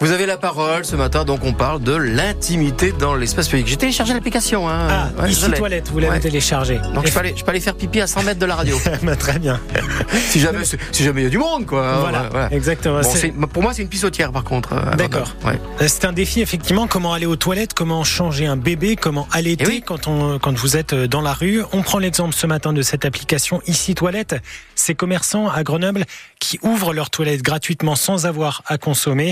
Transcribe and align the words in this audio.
Vous 0.00 0.10
avez 0.10 0.26
la 0.26 0.36
parole 0.36 0.84
ce 0.84 0.96
matin, 0.96 1.24
donc 1.24 1.44
on 1.44 1.52
parle 1.52 1.80
de 1.80 1.94
l'intimité 1.94 2.90
dans 2.90 3.14
l'espace 3.14 3.46
public. 3.46 3.68
J'ai 3.68 3.76
téléchargé 3.76 4.12
l'application. 4.12 4.68
Hein. 4.68 4.88
Ah, 4.90 5.22
Ouais, 5.22 5.30
ici 5.30 5.48
toilette, 5.52 5.88
vous 5.92 6.00
l'avez 6.00 6.14
Ouais. 6.14 6.18
téléchargé. 6.20 6.80
Donc 6.92 7.06
je 7.06 7.12
peux, 7.12 7.20
aller, 7.20 7.34
je 7.36 7.44
peux 7.44 7.50
aller 7.52 7.60
faire 7.60 7.76
pipi 7.76 8.00
à 8.00 8.08
100 8.08 8.24
mètres 8.24 8.40
de 8.40 8.46
la 8.46 8.56
radio. 8.56 8.76
Bah, 9.04 9.14
Très 9.14 9.38
bien. 9.38 9.60
si 10.28 10.40
jamais 10.40 10.64
si 10.64 11.04
jamais 11.04 11.20
il 11.20 11.24
y 11.24 11.26
a 11.28 11.30
du 11.30 11.38
monde, 11.38 11.66
quoi. 11.66 11.98
voilà, 12.00 12.22
Ouais, 12.22 12.28
voilà. 12.32 12.52
exactement. 12.52 13.00
Bon, 13.36 13.46
pour 13.46 13.62
moi, 13.62 13.72
c'est 13.74 13.82
une 13.82 13.88
pissotière, 13.88 14.32
par 14.32 14.42
contre. 14.42 14.72
euh, 14.72 14.96
D'accord. 14.96 15.32
Ouais. 15.44 15.60
C'est 15.86 16.04
un 16.04 16.12
défi 16.12 16.40
effectivement. 16.40 16.88
Comment 16.88 17.12
aller 17.12 17.26
aux 17.26 17.36
toilettes, 17.36 17.74
comment 17.74 18.02
changer 18.02 18.46
un 18.46 18.56
bébé, 18.56 18.96
comment 18.96 19.28
allaiter 19.30 19.62
Eh 19.64 19.68
oui. 19.68 19.82
quand 19.86 20.08
on 20.08 20.40
quand 20.40 20.58
vous 20.58 20.76
êtes 20.76 20.94
dans 20.96 21.20
la 21.20 21.32
rue. 21.32 21.62
On 21.72 21.82
prend 21.82 21.98
l'exemple 22.00 22.34
ce 22.34 22.48
matin 22.48 22.72
de 22.72 22.82
cette 22.82 23.04
application 23.04 23.62
ici 23.68 23.94
toilette. 23.94 24.34
Ces 24.74 24.96
commerçants 24.96 25.48
à 25.48 25.62
Grenoble 25.62 26.04
qui 26.40 26.58
ouvrent 26.62 26.92
leurs 26.92 27.10
toilettes 27.10 27.42
gratuitement 27.42 27.94
sans 27.94 28.26
avoir 28.26 28.62
à 28.66 28.78
consommer 28.78 29.27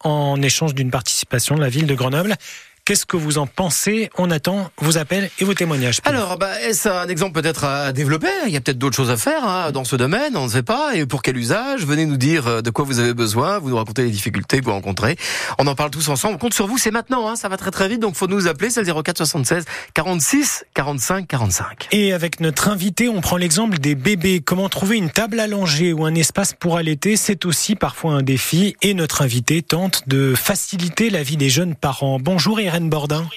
en 0.00 0.40
échange 0.42 0.74
d'une 0.74 0.90
participation 0.90 1.54
de 1.54 1.60
la 1.60 1.68
ville 1.68 1.86
de 1.86 1.94
Grenoble. 1.94 2.36
Qu'est-ce 2.84 3.06
que 3.06 3.16
vous 3.16 3.38
en 3.38 3.46
pensez? 3.46 4.10
On 4.18 4.30
attend 4.30 4.70
vos 4.78 4.98
appels 4.98 5.30
et 5.38 5.44
vos 5.44 5.54
témoignages. 5.54 6.00
Alors, 6.04 6.38
bah, 6.38 6.60
est-ce 6.62 6.88
un 6.88 7.08
exemple 7.08 7.40
peut-être 7.40 7.64
à 7.64 7.92
développer? 7.92 8.28
Il 8.46 8.52
y 8.52 8.56
a 8.56 8.60
peut-être 8.60 8.78
d'autres 8.78 8.96
choses 8.96 9.10
à 9.10 9.16
faire 9.16 9.44
hein, 9.44 9.70
dans 9.70 9.84
ce 9.84 9.96
domaine, 9.96 10.36
on 10.36 10.44
ne 10.44 10.50
sait 10.50 10.62
pas. 10.62 10.94
Et 10.94 11.06
pour 11.06 11.22
quel 11.22 11.36
usage? 11.36 11.84
Venez 11.84 12.06
nous 12.06 12.16
dire 12.16 12.46
euh, 12.46 12.62
de 12.62 12.70
quoi 12.70 12.84
vous 12.84 12.98
avez 12.98 13.14
besoin, 13.14 13.58
vous 13.58 13.70
nous 13.70 13.76
racontez 13.76 14.02
les 14.02 14.10
difficultés 14.10 14.60
que 14.60 14.64
vous 14.64 14.72
rencontrez. 14.72 15.16
On 15.58 15.66
en 15.66 15.74
parle 15.74 15.90
tous 15.90 16.08
ensemble. 16.08 16.34
On 16.34 16.38
compte 16.38 16.54
sur 16.54 16.66
vous, 16.66 16.78
c'est 16.78 16.90
maintenant, 16.90 17.28
hein, 17.28 17.36
ça 17.36 17.48
va 17.48 17.56
très 17.56 17.70
très 17.70 17.88
vite, 17.88 18.00
donc 18.00 18.14
faut 18.14 18.26
nous 18.26 18.48
appeler, 18.48 18.70
c'est 18.70 18.82
le 18.82 19.02
04 19.02 19.18
76 19.18 19.64
46 19.94 20.64
45 20.74 21.26
45. 21.26 21.88
Et 21.92 22.12
avec 22.12 22.40
notre 22.40 22.68
invité, 22.68 23.08
on 23.08 23.20
prend 23.20 23.36
l'exemple 23.36 23.78
des 23.78 23.94
bébés. 23.94 24.40
Comment 24.40 24.68
trouver 24.68 24.96
une 24.96 25.10
table 25.10 25.40
allongée 25.40 25.92
ou 25.92 26.04
un 26.04 26.14
espace 26.14 26.54
pour 26.54 26.76
allaiter, 26.76 27.16
c'est 27.16 27.44
aussi 27.44 27.76
parfois 27.76 28.14
un 28.14 28.22
défi. 28.22 28.76
Et 28.82 28.94
notre 28.94 29.22
invité 29.22 29.62
tente 29.62 30.08
de 30.08 30.34
faciliter 30.34 31.10
la 31.10 31.22
vie 31.22 31.36
des 31.36 31.50
jeunes 31.50 31.74
parents. 31.74 32.18
Bonjour 32.20 32.60
Irène 32.60 32.79
Bordin. 32.88 33.28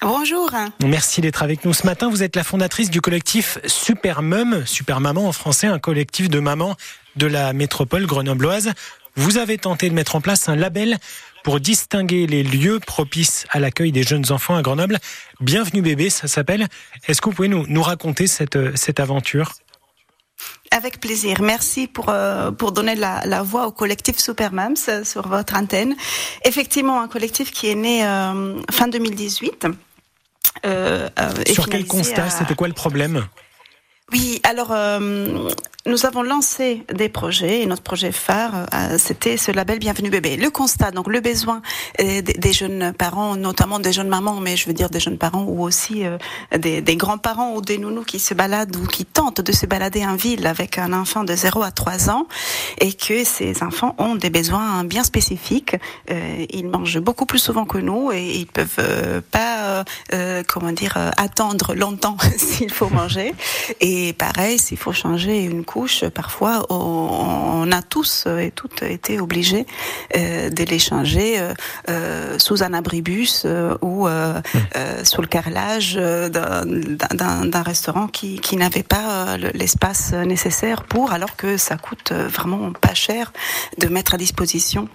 Bonjour. 0.00 0.50
Merci 0.84 1.20
d'être 1.20 1.42
avec 1.42 1.64
nous 1.64 1.72
ce 1.72 1.84
matin. 1.84 2.08
Vous 2.08 2.22
êtes 2.22 2.36
la 2.36 2.44
fondatrice 2.44 2.90
du 2.90 3.00
collectif 3.00 3.58
Super 3.66 4.22
Mum, 4.22 4.64
Super 4.64 5.00
Maman 5.00 5.26
en 5.26 5.32
français, 5.32 5.66
un 5.66 5.78
collectif 5.78 6.28
de 6.28 6.38
mamans 6.38 6.76
de 7.16 7.26
la 7.26 7.52
métropole 7.52 8.06
grenobloise. 8.06 8.72
Vous 9.16 9.38
avez 9.38 9.58
tenté 9.58 9.90
de 9.90 9.94
mettre 9.94 10.14
en 10.14 10.20
place 10.20 10.48
un 10.48 10.54
label 10.56 10.98
pour 11.42 11.58
distinguer 11.60 12.26
les 12.26 12.42
lieux 12.44 12.78
propices 12.78 13.46
à 13.50 13.58
l'accueil 13.58 13.90
des 13.90 14.04
jeunes 14.04 14.30
enfants 14.30 14.56
à 14.56 14.62
Grenoble. 14.62 14.98
Bienvenue 15.40 15.82
bébé, 15.82 16.10
ça 16.10 16.28
s'appelle. 16.28 16.68
Est-ce 17.08 17.20
que 17.20 17.28
vous 17.28 17.34
pouvez 17.34 17.48
nous, 17.48 17.66
nous 17.66 17.82
raconter 17.82 18.26
cette, 18.26 18.76
cette 18.76 19.00
aventure? 19.00 19.54
Avec 20.70 21.00
plaisir. 21.00 21.40
Merci 21.40 21.86
pour, 21.86 22.06
euh, 22.10 22.50
pour 22.50 22.72
donner 22.72 22.94
la, 22.94 23.22
la 23.24 23.42
voix 23.42 23.66
au 23.66 23.72
collectif 23.72 24.18
Supermams 24.18 24.76
euh, 24.88 25.02
sur 25.04 25.26
votre 25.26 25.54
antenne. 25.56 25.96
Effectivement, 26.44 27.00
un 27.00 27.08
collectif 27.08 27.50
qui 27.52 27.68
est 27.70 27.74
né 27.74 28.04
euh, 28.04 28.60
fin 28.70 28.88
2018. 28.88 29.66
euh, 30.66 31.08
euh, 31.18 31.30
Sur 31.52 31.68
quel 31.68 31.86
constat? 31.86 32.28
C'était 32.30 32.54
quoi 32.54 32.68
le 32.68 32.74
problème? 32.74 33.26
Oui, 34.10 34.40
alors 34.42 34.72
euh, 34.72 35.50
nous 35.88 36.04
avons 36.04 36.22
lancé 36.22 36.84
des 36.92 37.08
projets 37.08 37.62
et 37.62 37.66
notre 37.66 37.82
projet 37.82 38.12
phare, 38.12 38.66
euh, 38.74 38.98
c'était 38.98 39.38
ce 39.38 39.50
label 39.50 39.78
Bienvenue 39.78 40.10
bébé. 40.10 40.36
Le 40.36 40.50
constat, 40.50 40.90
donc 40.90 41.08
le 41.08 41.20
besoin 41.20 41.62
euh, 42.00 42.20
des, 42.20 42.52
jeunes 42.52 42.92
parents, 42.92 43.36
notamment 43.36 43.78
des 43.78 43.92
jeunes 43.92 44.08
mamans, 44.08 44.38
mais 44.40 44.54
je 44.54 44.66
veux 44.66 44.74
dire 44.74 44.90
des 44.90 45.00
jeunes 45.00 45.16
parents 45.16 45.44
ou 45.44 45.62
aussi 45.62 46.04
euh, 46.04 46.18
des, 46.58 46.96
grands-parents 46.96 47.54
ou 47.54 47.62
des 47.62 47.78
nounous 47.78 48.04
qui 48.04 48.18
se 48.18 48.34
baladent 48.34 48.76
ou 48.76 48.86
qui 48.86 49.06
tentent 49.06 49.40
de 49.40 49.50
se 49.52 49.64
balader 49.64 50.04
en 50.04 50.14
ville 50.14 50.46
avec 50.46 50.76
un 50.76 50.92
enfant 50.92 51.24
de 51.24 51.34
0 51.34 51.62
à 51.62 51.70
3 51.70 52.10
ans 52.10 52.26
et 52.82 52.92
que 52.92 53.24
ces 53.24 53.62
enfants 53.62 53.94
ont 53.96 54.14
des 54.14 54.28
besoins 54.28 54.84
bien 54.84 55.04
spécifiques. 55.04 55.76
Ils 56.08 56.66
mangent 56.66 57.00
beaucoup 57.00 57.24
plus 57.24 57.38
souvent 57.38 57.64
que 57.64 57.78
nous 57.78 58.12
et 58.12 58.34
ils 58.34 58.46
peuvent 58.46 59.22
pas, 59.30 59.84
comment 60.48 60.72
dire, 60.72 60.98
attendre 61.16 61.74
longtemps 61.74 62.16
s'il 62.36 62.70
faut 62.70 62.90
manger. 62.90 63.32
Pareil, 64.16 64.58
s'il 64.58 64.78
faut 64.78 64.92
changer 64.92 65.42
une 65.44 65.64
couche, 65.64 66.04
parfois 66.06 66.66
on, 66.70 67.70
a 67.72 67.82
tous 67.82 68.26
et 68.26 68.50
toutes 68.50 68.82
été 68.82 69.20
obligés 69.20 69.66
euh, 70.16 70.48
de 70.50 70.64
les 70.64 70.78
changer 70.78 71.38
euh, 71.38 71.52
euh, 71.90 72.38
sous 72.38 72.62
un 72.62 72.72
abribus 72.72 73.46
ou 73.82 74.08
euh, 74.08 74.40
sous 75.04 75.20
le 75.20 75.26
carrelage 75.26 75.94
d'un- 75.94 76.64
restaurant 77.62 78.06
qui, 78.08 78.40
qui 78.40 78.56
n'avait 78.56 78.82
pas 78.82 79.36
le- 79.36 79.50
l'espace 79.54 80.12
nécessaire 80.12 80.84
pour, 80.84 81.12
alors 81.12 81.36
que 81.36 81.56
ça 81.56 81.76
coûte 81.76 82.12
vraiment 82.12 82.72
pas 82.72 82.94
cher 82.94 83.32
de 83.78 83.88
mettre 83.88 84.14
à 84.14 84.16
disposition 84.16 84.88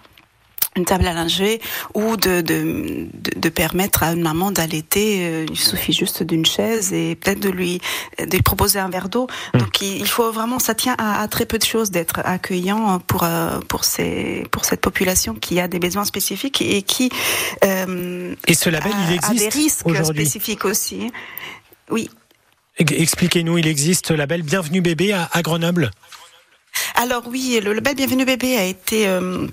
une 0.76 0.86
table 0.86 1.06
à 1.06 1.14
langer 1.14 1.62
ou 1.94 2.18
de, 2.18 2.42
de, 2.42 3.08
de, 3.14 3.40
de 3.40 3.50
permettre 3.50 4.04
à 4.04 4.14
une 4.14 4.22
maman 4.22 4.52
d'allaiter. 4.52 5.20
euh, 5.22 5.46
Il 5.50 5.60
suffit 5.60 5.94
juste 5.94 6.24
d'une 6.24 6.46
chaise 6.46 6.94
et 6.94 7.16
peut-être 7.16 7.40
de 7.40 7.50
lui, 7.50 7.80
de 8.18 8.26
lui 8.32 8.42
proposer 8.42 8.80
un 8.80 8.90
verre 8.90 9.10
d'eau. 9.10 9.28
Donc 9.54 9.82
il, 9.82 10.08
faut 10.08 10.32
vraiment, 10.32 10.60
ça 10.60 10.74
tient 10.74 10.96
à, 10.98 11.22
à 11.22 11.28
très 11.28 11.46
peu 11.46 11.58
de 11.60 11.64
choses 11.64 11.92
d'être 11.92 12.22
accueillant 12.26 13.00
pour, 13.00 13.24
euh, 13.24 13.60
pour, 13.68 13.84
ces, 13.84 14.46
pour 14.52 14.66
cette 14.66 14.82
population 14.82 15.36
qui 15.36 15.60
a 15.60 15.68
des 15.68 15.80
besoins 15.80 16.06
spécifiques 16.06 16.62
et 16.62 16.82
qui 16.82 17.10
euh, 17.64 18.34
Et 18.48 18.54
ce 18.56 18.70
label, 18.70 18.92
il 19.10 19.20
a, 19.20 19.28
a 19.28 19.34
des 19.34 19.44
existe 19.46 19.84
risques 19.86 20.06
spécifiques 20.06 20.66
aussi. 20.66 21.12
Oui. 21.90 22.10
Ex- 22.78 22.94
Expliquez-nous, 22.98 23.60
il 23.60 23.68
existe 23.68 24.08
ce 24.08 24.14
label 24.14 24.42
Bienvenue 24.42 24.82
bébé 24.82 25.14
à, 25.14 25.30
à 25.32 25.42
Grenoble? 25.44 25.92
Alors 26.96 27.28
oui, 27.28 27.60
le 27.64 27.74
label 27.74 27.96
Bienvenue 27.96 28.26
Bébé 28.26 28.58
a 28.58 28.66
été... 28.66 29.08
euh, 29.08 29.48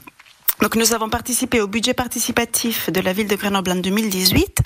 donc 0.63 0.77
nous 0.77 0.93
avons 0.93 1.09
participé 1.09 1.61
au 1.61 1.67
budget 1.67 1.95
participatif 1.95 2.91
de 2.91 3.01
la 3.01 3.13
ville 3.13 3.29
de 3.29 3.37
Grenoble 3.37 3.71
en 3.71 3.77
2018 3.77 4.59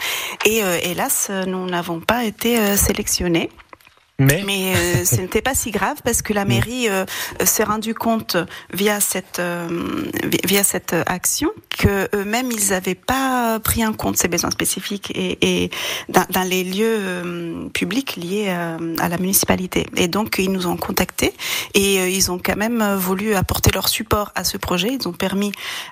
et 0.46 0.62
euh, 0.62 0.78
hélas 0.82 1.30
nous 1.46 1.66
n'avons 1.66 2.00
pas 2.00 2.24
été 2.24 2.58
euh, 2.58 2.76
sélectionnés. 2.76 3.50
Mais, 4.20 4.44
Mais 4.46 4.74
euh, 4.76 5.04
ce 5.04 5.16
n'était 5.16 5.42
pas 5.42 5.54
si 5.54 5.72
grave 5.72 5.96
parce 6.04 6.22
que 6.22 6.32
la 6.32 6.44
mairie 6.44 6.88
euh, 6.88 7.04
s'est 7.44 7.64
rendu 7.64 7.94
compte 7.94 8.36
via 8.72 9.00
cette 9.00 9.40
euh, 9.40 9.66
vi- 10.22 10.38
via 10.46 10.62
cette 10.62 10.94
action 11.06 11.50
que 11.76 12.08
eux-mêmes 12.14 12.52
ils 12.52 12.68
n'avaient 12.70 12.94
pas 12.94 13.58
pris 13.58 13.84
en 13.84 13.92
compte 13.92 14.16
ces 14.16 14.28
besoins 14.28 14.52
spécifiques 14.52 15.10
et, 15.16 15.64
et 15.64 15.70
dans, 16.08 16.24
dans 16.30 16.44
les 16.48 16.62
lieux 16.62 16.96
euh, 17.00 17.68
publics 17.70 18.14
liés 18.16 18.46
euh, 18.48 18.94
à 19.00 19.08
la 19.08 19.18
municipalité. 19.18 19.86
Et 19.96 20.06
donc 20.06 20.36
ils 20.38 20.50
nous 20.52 20.68
ont 20.68 20.76
contactés 20.76 21.34
et 21.74 21.98
euh, 21.98 22.08
ils 22.08 22.30
ont 22.30 22.38
quand 22.38 22.56
même 22.56 22.94
voulu 22.94 23.34
apporter 23.34 23.72
leur 23.72 23.88
support 23.88 24.30
à 24.36 24.44
ce 24.44 24.56
projet. 24.58 24.96
Ils 25.00 25.08
ont 25.08 25.12
permis 25.12 25.50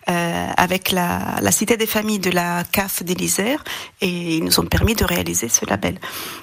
euh, 0.08 0.46
avec 0.56 0.92
la, 0.92 1.38
la 1.40 1.50
cité 1.50 1.76
des 1.76 1.86
familles 1.86 2.20
de 2.20 2.30
la 2.30 2.62
CAF 2.70 3.02
d'Élysère 3.02 3.64
et 4.00 4.36
ils 4.36 4.44
nous 4.44 4.60
ont 4.60 4.66
permis 4.66 4.94
de 4.94 5.04
réaliser 5.04 5.48
ce 5.48 5.66
label. 5.66 5.98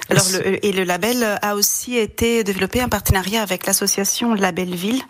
Alors 0.10 0.26
le, 0.34 0.66
et 0.66 0.74
le 0.74 0.84
label 0.84 1.40
a 1.42 1.56
aussi 1.56 1.69
été 1.98 2.44
développé 2.44 2.84
en 2.84 2.90
partenariat 2.90 3.42
avec 3.42 3.66
l'association 3.66 4.34
Label 4.34 4.74
Ville, 4.76 5.02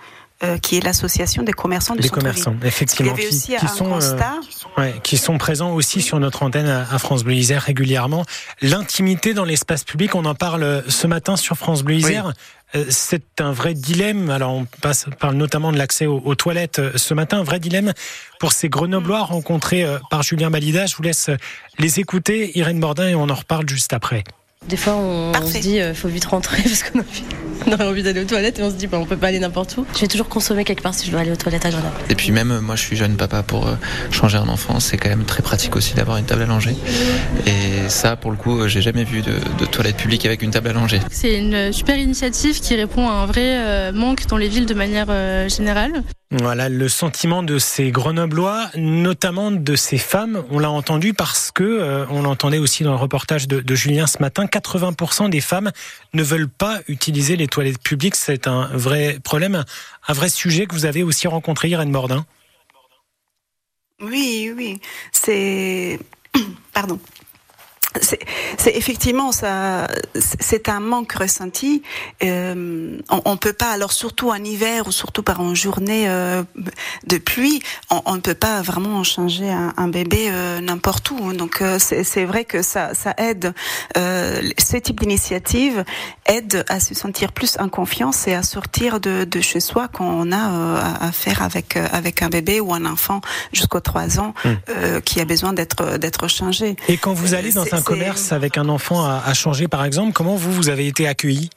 euh, 0.41 0.57
qui 0.57 0.77
est 0.77 0.83
l'association 0.83 1.43
des 1.43 1.51
commerçants 1.51 1.95
du 1.95 2.01
des 2.01 2.07
centre-ville. 2.07 2.31
commerçants, 2.31 2.55
Il 2.61 2.65
y 2.65 2.67
effectivement, 2.67 3.11
avait 3.11 3.23
qui, 3.23 3.27
aussi 3.27 3.55
qui 3.57 3.65
un 3.65 3.67
sont, 3.67 3.87
euh, 3.87 3.95
constat. 3.95 4.33
ouais, 4.77 4.95
qui 5.03 5.17
sont 5.17 5.37
présents 5.37 5.73
aussi 5.73 6.01
sur 6.01 6.17
notre 6.19 6.43
antenne 6.43 6.67
à, 6.67 6.81
à 6.93 6.97
France 6.97 7.23
Bleu 7.25 7.33
Isère 7.35 7.61
régulièrement. 7.63 8.23
L'intimité 8.61 9.33
dans 9.33 9.43
l'espace 9.43 9.83
public, 9.83 10.15
on 10.15 10.23
en 10.25 10.35
parle 10.35 10.83
ce 10.87 11.07
matin 11.07 11.35
sur 11.35 11.57
France 11.57 11.83
Bleu 11.83 11.95
Isère. 11.95 12.31
Euh, 12.75 12.85
C'est 12.89 13.41
un 13.41 13.51
vrai 13.51 13.73
dilemme. 13.73 14.29
Alors, 14.29 14.53
on 14.53 14.65
passe, 14.81 15.07
parle 15.19 15.35
notamment 15.35 15.71
de 15.73 15.77
l'accès 15.77 16.05
aux, 16.05 16.21
aux 16.23 16.35
toilettes 16.35 16.79
euh, 16.79 16.91
ce 16.95 17.13
matin. 17.13 17.39
Un 17.39 17.43
vrai 17.43 17.59
dilemme 17.59 17.93
pour 18.39 18.53
ces 18.53 18.69
Grenoblois 18.69 19.23
rencontrés 19.23 19.83
euh, 19.83 19.97
par 20.09 20.21
Julien 20.23 20.51
Balida. 20.51 20.85
Je 20.85 20.95
vous 20.95 21.03
laisse 21.03 21.29
euh, 21.29 21.35
les 21.79 21.99
écouter, 21.99 22.57
Irène 22.57 22.79
Bordin, 22.79 23.09
et 23.09 23.15
on 23.15 23.27
en 23.29 23.35
reparle 23.35 23.67
juste 23.67 23.91
après. 23.91 24.23
Des 24.67 24.77
fois, 24.77 24.95
on, 24.97 25.31
se 25.47 25.57
dit, 25.57 25.79
euh, 25.79 25.93
faut 25.95 26.09
vite 26.09 26.25
rentrer 26.25 26.61
parce 26.63 26.83
qu'on 26.83 26.99
a 26.99 27.01
envie- 27.01 27.23
on 27.65 27.71
aurait 27.73 27.85
envie 27.87 28.03
d'aller 28.03 28.21
aux 28.21 28.25
toilettes 28.25 28.59
et 28.59 28.63
on 28.63 28.69
se 28.69 28.75
dit, 28.75 28.87
bah, 28.87 28.97
on 28.99 29.05
peut 29.05 29.17
pas 29.17 29.27
aller 29.27 29.39
n'importe 29.39 29.75
où. 29.77 29.85
Je 29.95 30.01
vais 30.01 30.07
toujours 30.07 30.27
consommer 30.29 30.63
quelque 30.63 30.81
part 30.83 30.93
si 30.93 31.07
je 31.07 31.11
dois 31.11 31.21
aller 31.21 31.31
aux 31.31 31.35
toilettes 31.37 31.65
à 31.65 31.69
Grenoble. 31.71 31.93
Et 32.09 32.15
puis 32.15 32.31
même, 32.31 32.59
moi 32.59 32.75
je 32.75 32.81
suis 32.83 32.95
jeune 32.95 33.15
papa 33.17 33.41
pour 33.41 33.67
euh, 33.67 33.75
changer 34.11 34.37
un 34.37 34.47
enfant, 34.47 34.79
c'est 34.79 34.97
quand 34.97 35.09
même 35.09 35.23
très 35.23 35.41
pratique 35.41 35.75
aussi 35.75 35.93
d'avoir 35.95 36.17
une 36.17 36.25
table 36.25 36.43
à 36.43 36.45
langer. 36.45 36.75
Et 37.47 37.89
ça, 37.89 38.15
pour 38.15 38.31
le 38.31 38.37
coup, 38.37 38.59
euh, 38.59 38.67
j'ai 38.67 38.81
jamais 38.81 39.03
vu 39.05 39.21
de, 39.21 39.33
de 39.59 39.65
toilette 39.65 39.97
publique 39.97 40.25
avec 40.25 40.41
une 40.41 40.51
table 40.51 40.69
à 40.69 40.73
langer. 40.73 40.99
C'est 41.09 41.37
une 41.37 41.73
super 41.73 41.97
initiative 41.97 42.59
qui 42.59 42.75
répond 42.75 43.07
à 43.09 43.13
un 43.13 43.25
vrai 43.25 43.41
euh, 43.57 43.91
manque 43.91 44.27
dans 44.27 44.37
les 44.37 44.47
villes 44.49 44.65
de 44.67 44.73
manière 44.73 45.07
générale. 45.49 46.03
Voilà 46.31 46.69
le 46.69 46.87
sentiment 46.89 47.41
de 47.41 47.57
ces 47.57 47.89
Grenoblois, 47.89 48.69
notamment 48.75 49.49
de 49.49 49.75
ces 49.75 49.97
femmes. 49.97 50.43
On 50.51 50.59
l'a 50.59 50.69
entendu 50.69 51.15
parce 51.15 51.49
que 51.49 51.63
euh, 51.63 52.05
on 52.11 52.21
l'entendait 52.21 52.59
aussi 52.59 52.83
dans 52.83 52.91
le 52.91 52.99
reportage 52.99 53.47
de, 53.47 53.75
Julien 53.75 54.05
ce 54.05 54.19
matin. 54.19 54.45
80% 54.45 55.31
des 55.31 55.41
femmes 55.41 55.71
ne 56.13 56.21
veulent 56.21 56.47
pas 56.47 56.81
utiliser 56.87 57.35
les 57.35 57.47
toilettes 57.47 57.81
publiques. 57.81 58.15
C'est 58.15 58.45
un 58.45 58.67
vrai 58.67 59.17
problème, 59.23 59.65
un 60.07 60.13
vrai 60.13 60.29
sujet 60.29 60.67
que 60.67 60.75
vous 60.75 60.85
avez 60.85 61.01
aussi 61.01 61.27
rencontré, 61.27 61.69
Irène 61.69 61.91
Bordin. 61.91 62.23
Oui, 63.99 64.53
oui, 64.55 64.79
c'est 65.11 65.99
pardon. 66.73 66.99
C'est 68.01 68.75
effectivement 68.75 69.31
ça, 69.31 69.87
c'est 70.15 70.69
un 70.69 70.79
manque 70.79 71.13
ressenti. 71.13 71.83
Euh, 72.23 72.97
on, 73.09 73.21
on 73.25 73.37
peut 73.37 73.53
pas, 73.53 73.71
alors 73.71 73.91
surtout 73.91 74.29
en 74.29 74.43
hiver 74.43 74.87
ou 74.87 74.91
surtout 74.91 75.23
par 75.23 75.41
une 75.41 75.55
journée 75.55 76.09
euh, 76.09 76.43
de 77.07 77.17
pluie, 77.17 77.61
on, 77.89 78.01
on, 78.05 78.15
ne 78.15 78.21
peut 78.21 78.33
pas 78.33 78.61
vraiment 78.61 79.03
changer 79.03 79.49
un, 79.49 79.73
un 79.77 79.87
bébé 79.87 80.29
euh, 80.29 80.59
n'importe 80.61 81.11
où. 81.11 81.33
Donc 81.33 81.61
euh, 81.61 81.77
c'est 81.79 82.25
vrai 82.25 82.45
que 82.45 82.61
ça, 82.61 82.93
ça 82.93 83.13
aide. 83.17 83.53
Euh, 83.97 84.41
ce 84.57 84.77
type 84.77 84.99
d'initiative 84.99 85.83
aide 86.29 86.63
à 86.69 86.79
se 86.79 86.93
sentir 86.95 87.31
plus 87.31 87.57
en 87.59 87.67
confiance 87.67 88.27
et 88.27 88.33
à 88.33 88.43
sortir 88.43 88.99
de, 88.99 89.25
de 89.25 89.41
chez 89.41 89.59
soi 89.59 89.87
quand 89.91 90.05
on 90.05 90.31
a 90.31 90.79
à 91.01 91.11
faire 91.11 91.41
avec 91.41 91.75
avec 91.75 92.21
un 92.21 92.29
bébé 92.29 92.59
ou 92.61 92.73
un 92.73 92.85
enfant 92.85 93.21
jusqu'aux 93.51 93.79
3 93.79 94.19
ans 94.19 94.33
mmh. 94.45 95.01
qui 95.01 95.19
a 95.19 95.25
besoin 95.25 95.53
d'être 95.53 95.97
d'être 95.97 96.27
changé. 96.27 96.75
Et 96.87 96.97
quand 96.97 97.13
vous 97.13 97.33
allez 97.33 97.51
dans 97.51 97.73
un 97.73 97.81
commerce 97.81 98.31
avec 98.31 98.57
un 98.57 98.69
enfant 98.69 99.05
à, 99.05 99.21
à 99.25 99.33
changer, 99.33 99.67
par 99.67 99.83
exemple, 99.83 100.13
comment 100.13 100.35
vous, 100.35 100.51
vous 100.51 100.69
avez 100.69 100.87
été 100.87 101.07
accueilli? 101.07 101.49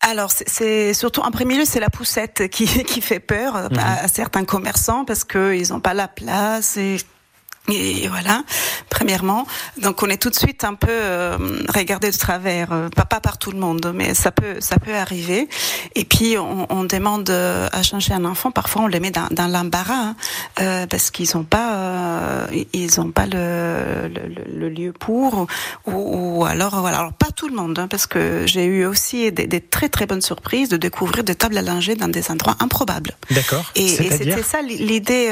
Alors, 0.00 0.30
c'est 0.30 0.94
surtout 0.94 1.20
en 1.20 1.30
premier 1.30 1.58
lieu, 1.58 1.64
c'est 1.66 1.80
la 1.80 1.90
poussette 1.90 2.48
qui, 2.48 2.66
qui 2.84 3.00
fait 3.00 3.20
peur 3.20 3.54
à, 3.56 3.68
à, 4.02 4.08
certains 4.08 4.44
commerçants 4.44 5.04
parce 5.04 5.24
qu'ils 5.24 5.68
n'ont 5.70 5.80
pas 5.80 5.94
la 5.94 6.08
place 6.08 6.76
et 6.78 6.96
et 7.68 8.08
voilà, 8.08 8.42
premièrement. 8.88 9.46
Donc 9.80 10.02
on 10.02 10.08
est 10.08 10.16
tout 10.16 10.30
de 10.30 10.34
suite 10.34 10.64
un 10.64 10.74
peu 10.74 10.88
euh, 10.90 11.36
regardé 11.74 12.10
de 12.10 12.16
travers, 12.16 12.72
euh, 12.72 12.88
pas, 12.88 13.04
pas 13.04 13.20
par 13.20 13.38
tout 13.38 13.52
le 13.52 13.58
monde, 13.58 13.92
mais 13.94 14.14
ça 14.14 14.32
peut 14.32 14.56
ça 14.60 14.78
peut 14.78 14.94
arriver. 14.94 15.48
Et 15.94 16.04
puis 16.04 16.36
on, 16.38 16.66
on 16.70 16.84
demande 16.84 17.30
euh, 17.30 17.68
à 17.72 17.82
changer 17.82 18.12
un 18.12 18.24
enfant, 18.24 18.50
parfois 18.50 18.82
on 18.82 18.86
les 18.86 18.98
met 18.98 19.10
dans, 19.10 19.28
dans 19.30 19.46
l'embarras 19.46 20.14
hein, 20.56 20.86
parce 20.88 21.10
qu'ils 21.10 21.36
ont 21.36 21.44
pas 21.44 22.46
ils 22.72 23.00
ont 23.00 23.10
pas 23.10 23.26
le, 23.26 24.08
le, 24.08 24.58
le 24.58 24.68
lieu 24.68 24.92
pour 24.92 25.46
ou, 25.86 26.40
ou, 26.40 26.44
alors 26.44 26.80
voilà 26.80 26.98
alors 26.98 27.12
pas 27.12 27.30
tout 27.34 27.48
le 27.48 27.54
monde 27.54 27.78
hein, 27.78 27.88
parce 27.88 28.06
que 28.06 28.46
j'ai 28.46 28.64
eu 28.64 28.84
aussi 28.84 29.30
des, 29.32 29.46
des, 29.46 29.60
très 29.60 29.88
très 29.88 30.06
bonnes 30.06 30.22
surprises 30.22 30.68
de 30.68 30.76
découvrir 30.76 31.24
des 31.24 31.34
tables 31.34 31.58
à 31.58 31.62
langer 31.62 31.94
dans 31.94 32.08
des 32.08 32.30
endroits 32.30 32.56
improbables. 32.60 33.16
D'accord. 33.30 33.70
Et, 33.76 33.86
c'était 33.88 34.42
ça 34.42 34.62
l'idée 34.62 35.30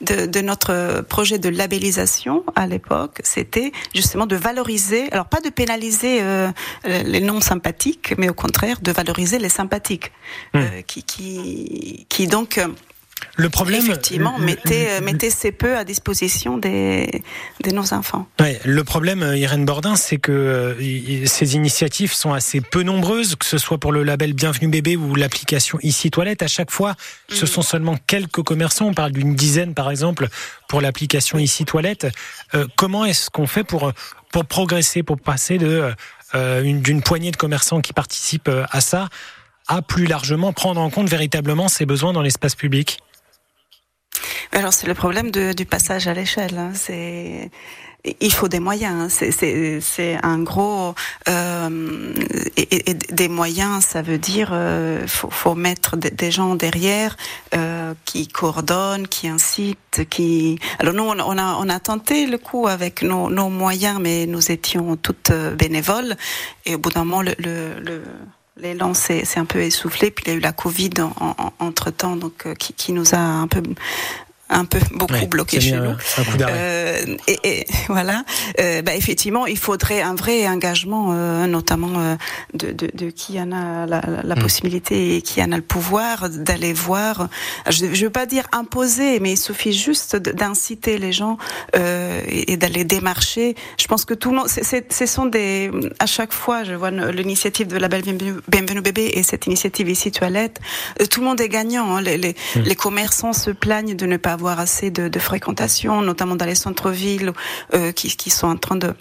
de, 0.00 0.26
de 0.26 0.40
notre 0.40 1.02
projet 1.08 1.38
de 1.38 1.48
labellisation 1.68 2.44
à 2.56 2.66
l'époque, 2.66 3.20
c'était 3.24 3.72
justement 3.94 4.26
de 4.26 4.36
valoriser, 4.36 5.12
alors 5.12 5.26
pas 5.26 5.40
de 5.40 5.50
pénaliser 5.50 6.22
euh, 6.22 6.50
les 6.84 7.20
non 7.20 7.40
sympathiques, 7.40 8.14
mais 8.16 8.30
au 8.30 8.34
contraire 8.34 8.80
de 8.80 8.90
valoriser 8.90 9.38
les 9.38 9.50
sympathiques, 9.50 10.10
mmh. 10.54 10.58
euh, 10.58 10.82
qui, 10.86 11.02
qui, 11.02 12.06
qui 12.08 12.26
donc 12.26 12.56
euh, 12.56 12.68
le 13.36 13.50
problème, 13.50 13.84
effectivement, 13.84 14.38
mettez, 14.38 15.00
mettez 15.00 15.30
ces 15.30 15.52
peu 15.52 15.76
à 15.76 15.84
disposition 15.84 16.58
des, 16.58 17.22
de 17.62 17.70
nos 17.70 17.94
enfants. 17.94 18.26
Ouais, 18.40 18.60
le 18.64 18.84
problème, 18.84 19.22
euh, 19.22 19.36
Irène 19.36 19.64
Bordin, 19.64 19.96
c'est 19.96 20.18
que 20.18 20.32
euh, 20.32 21.26
ces 21.26 21.54
initiatives 21.54 22.12
sont 22.12 22.32
assez 22.32 22.60
peu 22.60 22.82
nombreuses, 22.82 23.36
que 23.36 23.46
ce 23.46 23.58
soit 23.58 23.78
pour 23.78 23.92
le 23.92 24.02
label 24.02 24.32
Bienvenue 24.32 24.68
Bébé 24.68 24.96
ou 24.96 25.14
l'application 25.14 25.78
Ici 25.82 26.10
Toilette. 26.10 26.42
À 26.42 26.48
chaque 26.48 26.70
fois, 26.70 26.94
ce 27.28 27.46
sont 27.46 27.62
seulement 27.62 27.96
quelques 28.06 28.42
commerçants. 28.42 28.86
On 28.86 28.94
parle 28.94 29.12
d'une 29.12 29.34
dizaine, 29.34 29.74
par 29.74 29.90
exemple, 29.90 30.28
pour 30.68 30.80
l'application 30.80 31.38
Ici 31.38 31.64
Toilette. 31.64 32.08
Euh, 32.54 32.66
comment 32.76 33.04
est-ce 33.04 33.30
qu'on 33.30 33.46
fait 33.46 33.64
pour 33.64 33.92
pour 34.32 34.44
progresser, 34.44 35.02
pour 35.02 35.18
passer 35.18 35.56
de 35.58 35.90
euh, 36.34 36.62
d'une 36.62 37.02
poignée 37.02 37.30
de 37.30 37.36
commerçants 37.36 37.80
qui 37.80 37.94
participent 37.94 38.50
à 38.70 38.80
ça 38.80 39.08
à 39.68 39.82
plus 39.82 40.06
largement 40.06 40.52
prendre 40.52 40.80
en 40.80 40.90
compte 40.90 41.08
véritablement 41.08 41.68
ces 41.68 41.86
besoins 41.86 42.12
dans 42.12 42.22
l'espace 42.22 42.54
public 42.54 42.98
alors 44.52 44.72
c'est 44.72 44.86
le 44.86 44.94
problème 44.94 45.30
du 45.30 45.66
passage 45.66 46.08
à 46.08 46.14
l'échelle. 46.14 46.56
Hein. 46.58 46.72
C'est 46.74 47.50
il 48.20 48.32
faut 48.32 48.48
des 48.48 48.60
moyens. 48.60 49.12
Hein. 49.20 49.80
C'est 49.80 50.18
un 50.22 50.38
gros 50.38 50.94
euh, 51.28 52.14
et, 52.56 52.94
des 52.94 53.28
moyens. 53.28 53.84
Ça 53.84 54.02
veut 54.02 54.18
dire 54.18 54.50
euh, 54.52 55.06
faut, 55.06 55.54
mettre 55.54 55.96
des 55.96 56.30
gens 56.30 56.54
derrière 56.54 57.16
euh, 57.54 57.94
qui 58.04 58.28
coordonnent, 58.28 59.08
qui 59.08 59.28
incitent, 59.28 60.08
qui. 60.08 60.58
Alors 60.78 60.94
nous 60.94 61.02
on 61.02 61.38
a 61.38 61.56
on 61.60 61.68
a 61.68 61.80
tenté 61.80 62.26
le 62.26 62.38
coup 62.38 62.68
avec 62.68 63.02
nos, 63.02 63.30
nos 63.30 63.50
moyens, 63.50 63.98
mais 64.00 64.26
nous 64.26 64.50
étions 64.50 64.96
toutes 64.96 65.32
bénévoles 65.32 66.16
et 66.66 66.76
au 66.76 66.78
bout 66.78 66.90
d'un 66.90 67.04
moment 67.04 67.22
le 67.22 68.02
l'élan 68.60 68.94
s'est 68.94 69.24
un 69.36 69.44
peu 69.44 69.60
essoufflé, 69.60 70.10
puis 70.10 70.24
il 70.26 70.28
y 70.30 70.34
a 70.34 70.36
eu 70.36 70.40
la 70.40 70.52
Covid 70.52 70.90
en, 71.00 71.12
en, 71.38 71.52
entre 71.58 71.90
temps, 71.90 72.16
donc 72.16 72.46
euh, 72.46 72.54
qui, 72.54 72.92
nous 72.92 73.14
a 73.14 73.18
un 73.18 73.46
peu 73.46 73.62
un 74.50 74.64
peu 74.64 74.78
beaucoup 74.92 75.12
ouais, 75.12 75.26
bloqué 75.26 75.60
chez 75.60 75.76
nous. 75.76 75.94
Euh, 76.40 77.16
et, 77.26 77.38
et, 77.44 77.66
voilà, 77.88 78.24
euh, 78.60 78.82
bah, 78.82 78.94
effectivement, 78.94 79.46
il 79.46 79.58
faudrait 79.58 80.00
un 80.00 80.14
vrai 80.14 80.48
engagement, 80.48 81.10
euh, 81.12 81.46
notamment 81.46 81.98
euh, 81.98 82.16
de, 82.54 82.72
de, 82.72 82.90
de, 82.92 83.10
qui 83.10 83.40
en 83.40 83.52
a 83.52 83.86
la, 83.86 84.00
la 84.24 84.34
mmh. 84.34 84.38
possibilité 84.38 85.16
et 85.16 85.22
qui 85.22 85.42
en 85.42 85.52
a 85.52 85.56
le 85.56 85.62
pouvoir 85.62 86.30
d'aller 86.30 86.72
voir. 86.72 87.28
Je 87.68 87.84
ne 87.84 87.94
veux 87.94 88.10
pas 88.10 88.26
dire 88.26 88.44
imposer, 88.52 89.20
mais 89.20 89.32
il 89.32 89.36
suffit 89.36 89.72
juste 89.72 90.16
d'inciter 90.16 90.98
les 90.98 91.12
gens 91.12 91.36
euh, 91.76 92.22
et, 92.28 92.52
et 92.52 92.56
d'aller 92.56 92.84
démarcher. 92.84 93.54
Je 93.78 93.86
pense 93.86 94.04
que 94.04 94.14
tout 94.14 94.30
le 94.30 94.36
monde, 94.36 94.48
ce 94.48 95.06
sont 95.06 95.26
des, 95.26 95.70
à 95.98 96.06
chaque 96.06 96.32
fois, 96.32 96.64
je 96.64 96.72
vois 96.72 96.90
l'initiative 96.90 97.66
de 97.66 97.76
la 97.76 97.88
Belle 97.88 98.02
Bienvenue 98.48 98.80
Bébé 98.80 99.10
et 99.14 99.22
cette 99.22 99.46
initiative 99.46 99.90
ici 99.90 100.10
Toilette, 100.10 100.58
euh, 101.02 101.06
tout 101.06 101.20
le 101.20 101.26
monde 101.26 101.40
est 101.40 101.48
gagnant. 101.50 101.96
Hein. 101.96 102.00
Les, 102.00 102.16
les, 102.16 102.32
mmh. 102.32 102.60
les 102.60 102.74
commerçants 102.74 103.34
se 103.34 103.50
plaignent 103.50 103.94
de 103.94 104.06
ne 104.06 104.16
pas 104.16 104.37
avoir 104.38 104.60
assez 104.60 104.92
de, 104.92 105.18
fréquentation, 105.18 106.00
notamment 106.00 106.36
dans 106.36 106.46
les 106.46 106.54
centres-villes 106.54 107.32
euh, 107.74 107.90
qui 107.90 108.30
sont 108.30 108.46
en 108.46 108.56
train 108.56 108.76
de 108.76 108.94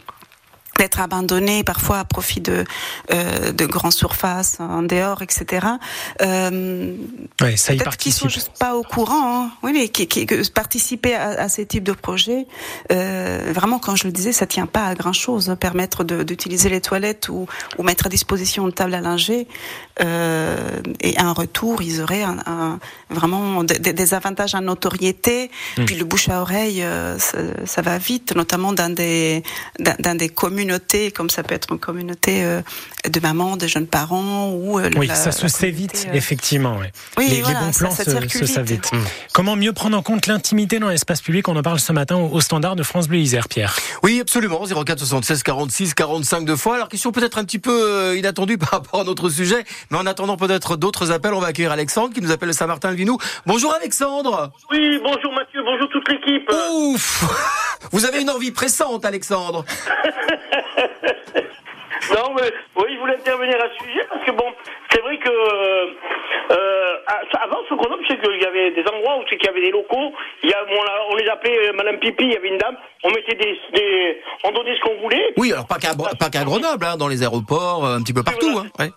d'être 0.77 0.99
abandonnés 0.99 1.63
parfois 1.63 1.99
à 1.99 2.05
profit 2.05 2.41
de 2.41 2.63
euh, 3.11 3.51
de 3.51 3.65
grandes 3.65 3.93
surfaces 3.93 4.57
en 4.59 4.83
dehors 4.83 5.21
etc 5.21 5.67
euh, 6.21 6.95
ouais, 7.41 7.57
ça 7.57 7.73
y 7.73 7.77
peut-être 7.77 7.97
qu'ils 7.97 8.13
sont 8.13 8.29
juste 8.29 8.51
pas 8.59 8.75
au 8.75 8.83
courant 8.83 9.45
hein. 9.45 9.51
oui 9.63 9.71
mais 9.73 9.89
qui, 9.89 10.07
qui, 10.07 10.25
participer 10.53 11.15
à, 11.15 11.29
à, 11.41 11.49
ces 11.49 11.65
types 11.65 11.83
de 11.83 11.91
projets 11.91 12.47
euh, 12.91 13.51
vraiment 13.53 13.79
quand 13.79 13.95
je 13.95 14.05
le 14.05 14.11
disais 14.11 14.31
ça 14.31 14.45
tient 14.45 14.65
pas 14.65 14.85
à 14.85 14.95
grand 14.95 15.13
chose 15.13 15.49
hein, 15.49 15.55
permettre 15.55 16.03
d'utiliser 16.03 16.69
les 16.69 16.81
toilettes 16.81 17.29
ou, 17.29 17.47
ou 17.77 17.83
mettre 17.83 18.07
à 18.07 18.09
disposition 18.09 18.65
une 18.65 18.73
table 18.73 18.93
à 18.93 19.01
linger 19.01 19.47
euh, 20.01 20.81
et 21.01 21.17
un 21.17 21.33
retour 21.33 21.81
ils 21.81 22.01
auraient 22.01 22.23
un, 22.23 22.37
un, 22.45 22.79
vraiment 23.09 23.63
des, 23.63 23.79
des, 23.79 24.13
avantages 24.13 24.55
en 24.55 24.61
notoriété 24.61 25.49
mmh. 25.77 25.85
puis 25.85 25.95
le 25.95 26.05
bouche 26.05 26.29
à 26.29 26.41
oreille 26.41 26.83
euh, 26.83 27.17
ça, 27.19 27.39
ça, 27.65 27.81
va 27.81 27.97
vite 27.97 28.35
notamment 28.35 28.73
dans 28.73 28.93
des 28.93 29.43
dans, 29.79 29.95
dans 29.99 30.17
des 30.17 30.29
communes 30.29 30.66
communauté, 30.67 31.11
comme 31.11 31.29
ça 31.29 31.43
peut 31.43 31.55
être 31.55 31.71
une 31.71 31.79
communauté 31.79 32.43
euh, 32.43 32.61
de 33.09 33.19
mamans, 33.21 33.55
de 33.55 33.67
jeunes 33.67 33.87
parents 33.87 34.49
ou 34.51 34.79
euh, 34.79 34.89
oui, 34.97 35.07
la, 35.07 35.15
ça 35.15 35.31
se 35.31 35.47
sait 35.47 35.71
vite, 35.71 36.07
euh... 36.09 36.13
effectivement. 36.13 36.77
Ouais. 36.77 36.91
Oui, 37.17 37.29
les, 37.29 37.41
voilà, 37.41 37.59
les 37.59 37.65
bons 37.65 37.71
plans 37.71 37.91
ça, 37.91 38.03
ça 38.03 38.21
se, 38.21 38.39
se 38.39 38.45
savent 38.45 38.65
vite. 38.65 38.91
Mmh. 38.91 38.97
Comment 39.33 39.55
mieux 39.55 39.71
prendre 39.71 39.97
en 39.97 40.01
compte 40.01 40.27
l'intimité 40.27 40.79
dans 40.79 40.89
l'espace 40.89 41.21
public 41.21 41.47
On 41.47 41.55
en 41.55 41.61
parle 41.61 41.79
ce 41.79 41.93
matin 41.93 42.17
au, 42.17 42.27
au 42.27 42.41
standard 42.41 42.75
de 42.75 42.83
France 42.83 43.07
Bleu 43.07 43.19
Isère, 43.19 43.47
Pierre. 43.47 43.77
Oui, 44.03 44.19
absolument. 44.19 44.61
04 44.65 44.99
76 44.99 45.43
46 45.43 45.93
45 45.93 46.43
deux 46.43 46.57
fois. 46.57 46.75
Alors 46.75 46.89
question 46.89 47.13
peut-être 47.13 47.37
un 47.37 47.45
petit 47.45 47.59
peu 47.59 48.17
inattendue 48.17 48.57
par 48.57 48.71
rapport 48.71 48.99
à 48.99 49.03
notre 49.05 49.29
sujet, 49.29 49.63
mais 49.89 49.97
en 49.97 50.05
attendant 50.05 50.35
peut-être 50.35 50.75
d'autres 50.75 51.11
appels, 51.11 51.33
on 51.33 51.39
va 51.39 51.47
accueillir 51.47 51.71
Alexandre 51.71 52.13
qui 52.13 52.21
nous 52.21 52.31
appelle 52.31 52.49
de 52.49 52.53
Saint-Martin-le-Vinou. 52.53 53.17
Bonjour 53.45 53.73
Alexandre. 53.73 54.51
Oui, 54.69 54.99
bonjour 55.01 55.31
Mathieu, 55.33 55.61
bonjour 55.63 55.87
toute 55.89 56.09
l'équipe. 56.09 56.51
Ouf 56.73 57.23
Vous 57.91 58.05
avez 58.05 58.21
une 58.21 58.29
envie 58.29 58.51
pressante, 58.51 59.05
Alexandre. 59.05 59.63
non, 62.15 62.33
mais 62.35 62.51
oui, 62.75 62.93
je 62.93 62.99
voulais 62.99 63.15
intervenir 63.15 63.55
à 63.57 63.67
ce 63.69 63.85
sujet 63.85 64.05
parce 64.09 64.23
que 64.25 64.31
bon, 64.31 64.53
c'est 64.91 65.01
vrai 65.01 65.17
que 65.17 65.29
euh, 65.29 66.95
avant 67.41 67.59
ce 67.69 67.73
Grenoble, 67.75 68.03
c'est 68.07 68.19
qu'il 68.19 68.41
y 68.41 68.45
avait 68.45 68.71
des 68.71 68.83
endroits 68.87 69.17
où 69.17 69.23
c'est 69.29 69.37
qu'il 69.37 69.47
y 69.47 69.49
avait 69.49 69.61
des 69.61 69.71
locaux. 69.71 70.13
Il 70.43 70.49
y 70.49 70.53
a, 70.53 70.63
on, 70.69 71.13
on 71.13 71.15
les 71.15 71.27
appelait 71.29 71.69
euh, 71.69 71.73
Madame 71.73 71.97
Pipi. 71.99 72.23
Il 72.25 72.33
y 72.33 72.37
avait 72.37 72.49
une 72.49 72.57
dame. 72.57 72.77
On 73.03 73.09
mettait 73.09 73.35
des, 73.35 73.59
des 73.73 74.21
on 74.43 74.51
donnait 74.51 74.75
ce 74.75 74.81
qu'on 74.81 75.01
voulait. 75.01 75.33
Oui, 75.37 75.51
alors 75.51 75.67
pas 75.67 75.77
qu'à 75.77 75.93
pas 75.95 76.29
qu'à 76.29 76.43
Grenoble, 76.43 76.85
hein, 76.85 76.97
dans 76.97 77.07
les 77.07 77.21
aéroports, 77.23 77.85
un 77.85 78.01
petit 78.01 78.13
peu 78.13 78.23
partout. 78.23 78.51
Voilà. 78.51 78.69
Hein, 78.79 78.85
ouais. 78.85 78.91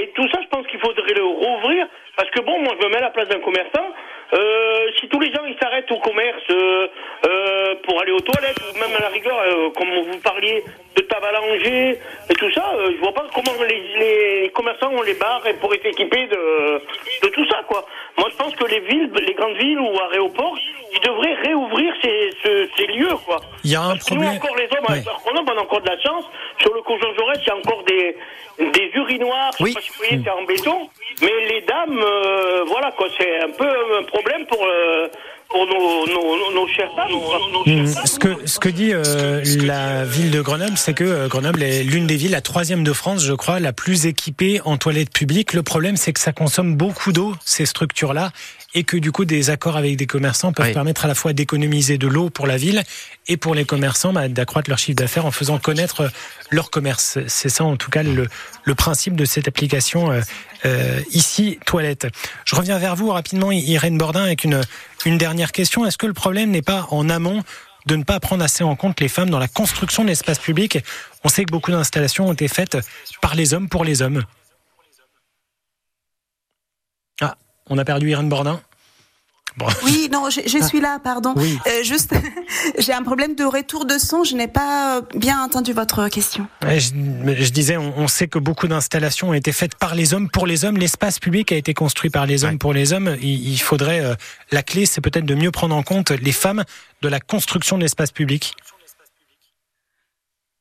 Et 0.00 0.12
tout 0.16 0.28
ça, 0.32 0.40
je 0.42 0.48
pense 0.48 0.66
qu'il 0.66 0.80
faudrait 0.80 1.14
le 1.14 1.24
rouvrir 1.24 1.86
parce 2.16 2.30
que 2.30 2.40
bon, 2.40 2.58
moi, 2.60 2.74
je 2.80 2.86
me 2.86 2.90
mets 2.90 2.98
à 2.98 3.02
la 3.02 3.10
place 3.10 3.28
d'un 3.28 3.40
commerçant. 3.40 3.86
Euh, 4.32 4.90
si 4.98 5.08
tous 5.08 5.20
les 5.20 5.32
gens 5.32 5.44
ils 5.46 5.56
s'arrêtent 5.60 5.90
au 5.92 5.98
commerce 5.98 6.42
euh, 6.50 6.88
euh, 7.26 7.74
pour 7.84 8.00
aller 8.00 8.12
aux 8.12 8.20
toilettes 8.20 8.60
même 8.74 8.96
à 8.96 9.00
la 9.00 9.08
rigueur, 9.08 9.38
euh, 9.38 9.70
comme 9.70 9.88
vous 9.88 10.18
parliez 10.18 10.64
de 10.96 11.32
langer 11.32 11.98
et 12.30 12.34
tout 12.34 12.50
ça, 12.52 12.72
euh, 12.74 12.92
je 12.94 13.00
vois 13.00 13.12
pas 13.12 13.26
comment 13.34 13.52
les, 13.68 13.82
les 13.98 14.50
commerçants 14.50 14.90
ont 14.92 15.02
les 15.02 15.14
bars 15.14 15.42
pour 15.60 15.72
être 15.74 15.86
équipés 15.86 16.26
de, 16.26 16.82
de 17.22 17.28
tout 17.28 17.46
ça 17.48 17.62
quoi. 17.68 17.84
Moi 18.18 18.28
je 18.30 18.36
pense 18.36 18.54
que 18.54 18.64
les 18.66 18.80
villes, 18.80 19.10
les 19.26 19.34
grandes 19.34 19.56
villes 19.56 19.78
ou 19.80 19.90
aéroports, 20.12 20.56
ils 20.92 21.00
devraient 21.00 21.34
réouvrir 21.34 21.92
ces, 22.02 22.30
ces, 22.42 22.68
ces 22.76 22.86
lieux 22.86 23.16
quoi. 23.24 23.40
Il 23.64 23.70
y 23.72 23.76
a 23.76 23.82
un 23.82 23.88
Parce 23.90 24.06
problème. 24.06 24.30
Nous 24.30 24.36
encore 24.36 24.56
les 24.56 24.64
hommes, 24.64 24.86
ouais. 24.88 25.02
on 25.26 25.36
a 25.36 25.60
encore 25.60 25.80
de 25.80 25.88
la 25.88 25.98
chance. 26.00 26.24
Sur 26.60 26.74
le 26.74 26.80
Jean 26.86 27.14
Jaurès, 27.14 27.38
il 27.42 27.46
y 27.46 27.50
a 27.50 27.56
encore 27.56 27.82
des 27.84 28.16
des 28.58 28.90
urinoirs, 28.94 29.50
je 29.58 29.64
oui. 29.64 29.70
sais 29.70 29.74
pas 29.74 29.80
si 29.82 29.90
vous 29.90 29.96
voyez, 29.98 30.20
c'est 30.24 30.30
en 30.30 30.42
béton. 30.44 30.88
Mais 31.20 31.32
les 31.50 31.60
dames, 31.62 32.00
euh, 32.02 32.64
voilà 32.66 32.90
quoi, 32.92 33.06
c'est 33.18 33.40
un 33.40 33.50
peu 33.50 33.68
un 33.98 34.02
problème 34.04 34.46
pour 34.46 34.64
euh, 34.64 35.08
pour 35.48 35.66
nos, 35.66 36.06
nos, 36.06 36.54
nos 36.54 36.68
chers 36.68 36.90
femmes. 36.94 37.12
Mmh. 37.66 37.86
Ce 38.06 38.18
que, 38.18 38.46
ce 38.46 38.58
que 38.58 38.68
dit 38.68 38.92
euh, 38.92 39.42
la 39.64 40.04
ville 40.04 40.30
de 40.30 40.40
Grenoble, 40.40 40.76
c'est 40.76 40.94
que 40.94 41.04
euh, 41.04 41.28
Grenoble 41.28 41.62
est 41.62 41.82
l'une 41.84 42.06
des 42.06 42.16
villes, 42.16 42.32
la 42.32 42.40
troisième 42.40 42.84
de 42.84 42.92
France, 42.92 43.24
je 43.24 43.32
crois, 43.32 43.60
la 43.60 43.72
plus 43.72 44.06
équipée 44.06 44.60
en 44.64 44.76
toilettes 44.76 45.12
publiques. 45.12 45.52
Le 45.52 45.62
problème, 45.62 45.96
c'est 45.96 46.12
que 46.12 46.20
ça 46.20 46.32
consomme 46.32 46.76
beaucoup 46.76 47.12
d'eau, 47.12 47.34
ces 47.44 47.66
structures-là, 47.66 48.32
et 48.74 48.84
que 48.84 48.96
du 48.96 49.12
coup, 49.12 49.24
des 49.24 49.48
accords 49.50 49.76
avec 49.76 49.96
des 49.96 50.06
commerçants 50.06 50.52
peuvent 50.52 50.66
Oui. 50.66 50.72
permettre 50.74 51.04
à 51.04 51.08
la 51.08 51.14
fois 51.14 51.32
d'économiser 51.32 51.96
de 51.96 52.06
l'eau 52.08 52.28
pour 52.28 52.46
la 52.46 52.56
ville 52.56 52.82
et 53.28 53.36
pour 53.36 53.54
les 53.54 53.64
commerçants 53.64 54.12
bah, 54.12 54.28
d'accroître 54.28 54.68
leur 54.68 54.78
chiffre 54.78 54.96
d'affaires 54.96 55.24
en 55.26 55.30
faisant 55.30 55.58
connaître 55.58 56.02
euh, 56.02 56.08
leur 56.50 56.70
commerce. 56.70 57.18
C'est 57.28 57.48
ça, 57.48 57.64
en 57.64 57.76
tout 57.76 57.90
cas, 57.90 58.02
le, 58.02 58.26
le 58.64 58.74
principe 58.74 59.16
de 59.16 59.24
cette 59.24 59.48
application 59.48 60.10
euh, 60.12 60.20
euh, 60.66 61.00
ici 61.12 61.58
toilette. 61.64 62.06
Je 62.44 62.54
reviens 62.56 62.78
vers 62.78 62.96
vous 62.96 63.10
rapidement, 63.10 63.50
Irène 63.52 63.96
Bordin, 63.96 64.24
avec 64.24 64.44
une, 64.44 64.60
une 65.06 65.18
dernière 65.18 65.52
question. 65.52 65.86
Est-ce 65.86 65.96
que 65.96 66.06
le 66.06 66.12
problème 66.12 66.50
n'est 66.50 66.62
pas 66.62 66.86
en 66.90 67.08
amont 67.08 67.42
de 67.86 67.94
ne 67.94 68.02
pas 68.02 68.18
prendre 68.18 68.44
assez 68.44 68.64
en 68.64 68.74
compte 68.74 69.00
les 69.00 69.08
femmes 69.08 69.30
dans 69.30 69.38
la 69.38 69.48
construction 69.48 70.02
de 70.02 70.08
l'espace 70.08 70.40
public? 70.40 70.78
On 71.24 71.28
sait 71.28 71.44
que 71.44 71.52
beaucoup 71.52 71.70
d'installations 71.70 72.26
ont 72.28 72.32
été 72.32 72.48
faites 72.48 72.76
par 73.22 73.36
les 73.36 73.54
hommes 73.54 73.68
pour 73.68 73.84
les 73.84 74.02
hommes. 74.02 74.24
Ah, 77.20 77.36
on 77.70 77.78
a 77.78 77.84
perdu 77.84 78.10
Irène 78.10 78.28
Bordin. 78.28 78.60
Bon. 79.56 79.66
Oui, 79.84 80.08
non, 80.12 80.28
je, 80.28 80.40
je 80.46 80.62
suis 80.62 80.80
là, 80.80 80.98
pardon. 81.02 81.32
Oui. 81.36 81.58
Euh, 81.66 81.82
juste, 81.82 82.14
j'ai 82.78 82.92
un 82.92 83.02
problème 83.02 83.34
de 83.34 83.44
retour 83.44 83.86
de 83.86 83.96
son. 83.96 84.22
Je 84.22 84.34
n'ai 84.34 84.48
pas 84.48 85.00
bien 85.14 85.42
entendu 85.42 85.72
votre 85.72 86.08
question. 86.08 86.46
Je, 86.62 86.90
je 87.38 87.50
disais, 87.50 87.78
on, 87.78 87.94
on 87.96 88.06
sait 88.06 88.28
que 88.28 88.38
beaucoup 88.38 88.68
d'installations 88.68 89.30
ont 89.30 89.34
été 89.34 89.52
faites 89.52 89.74
par 89.76 89.94
les 89.94 90.12
hommes 90.12 90.28
pour 90.28 90.46
les 90.46 90.64
hommes. 90.66 90.76
L'espace 90.76 91.18
public 91.18 91.52
a 91.52 91.56
été 91.56 91.72
construit 91.72 92.10
par 92.10 92.26
les 92.26 92.44
hommes 92.44 92.50
Ouais. 92.52 92.58
pour 92.58 92.74
les 92.74 92.92
hommes. 92.92 93.16
Il, 93.22 93.48
il 93.52 93.58
faudrait, 93.58 94.00
euh, 94.04 94.14
la 94.52 94.62
clé, 94.62 94.84
c'est 94.84 95.00
peut-être 95.00 95.24
de 95.24 95.34
mieux 95.34 95.50
prendre 95.50 95.74
en 95.74 95.82
compte 95.82 96.10
les 96.10 96.32
femmes 96.32 96.64
de 97.00 97.08
la 97.08 97.18
construction 97.20 97.78
de 97.78 97.82
l'espace 97.82 98.12
public. 98.12 98.54